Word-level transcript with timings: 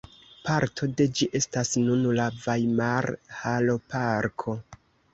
Parto 0.45 0.89
de 1.01 1.07
ĝi 1.19 1.27
estas 1.41 1.71
nun 1.83 2.09
la 2.21 2.27
Vajmarhaloparko. 2.49 4.61